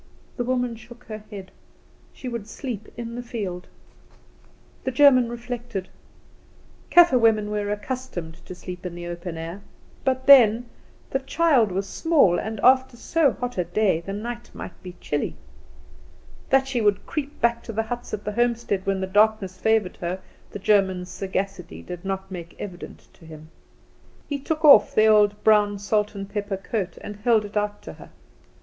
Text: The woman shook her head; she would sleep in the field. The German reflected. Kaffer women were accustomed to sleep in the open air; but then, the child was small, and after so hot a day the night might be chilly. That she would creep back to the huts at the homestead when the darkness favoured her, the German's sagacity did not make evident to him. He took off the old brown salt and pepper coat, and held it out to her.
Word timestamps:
The 0.35 0.43
woman 0.43 0.75
shook 0.75 1.03
her 1.03 1.21
head; 1.29 1.51
she 2.11 2.27
would 2.27 2.47
sleep 2.47 2.87
in 2.97 3.13
the 3.13 3.21
field. 3.21 3.67
The 4.83 4.89
German 4.89 5.29
reflected. 5.29 5.89
Kaffer 6.89 7.19
women 7.19 7.51
were 7.51 7.71
accustomed 7.71 8.43
to 8.47 8.55
sleep 8.55 8.83
in 8.83 8.95
the 8.95 9.05
open 9.05 9.37
air; 9.37 9.61
but 10.03 10.25
then, 10.25 10.65
the 11.11 11.19
child 11.19 11.71
was 11.71 11.87
small, 11.87 12.39
and 12.39 12.59
after 12.63 12.97
so 12.97 13.33
hot 13.33 13.59
a 13.59 13.63
day 13.63 14.01
the 14.03 14.11
night 14.11 14.49
might 14.55 14.81
be 14.81 14.93
chilly. 14.99 15.35
That 16.49 16.67
she 16.67 16.81
would 16.81 17.05
creep 17.05 17.39
back 17.39 17.61
to 17.65 17.71
the 17.71 17.83
huts 17.83 18.11
at 18.11 18.23
the 18.25 18.31
homestead 18.31 18.87
when 18.87 19.01
the 19.01 19.05
darkness 19.05 19.55
favoured 19.59 19.97
her, 19.97 20.19
the 20.49 20.57
German's 20.57 21.09
sagacity 21.11 21.83
did 21.83 22.03
not 22.03 22.31
make 22.31 22.55
evident 22.59 23.07
to 23.13 23.25
him. 23.27 23.49
He 24.27 24.39
took 24.39 24.65
off 24.65 24.95
the 24.95 25.05
old 25.05 25.43
brown 25.43 25.77
salt 25.77 26.15
and 26.15 26.27
pepper 26.27 26.57
coat, 26.57 26.97
and 27.01 27.17
held 27.17 27.45
it 27.45 27.55
out 27.55 27.83
to 27.83 27.93
her. 27.93 28.09